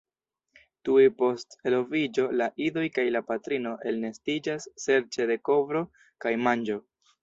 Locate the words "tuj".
0.87-1.03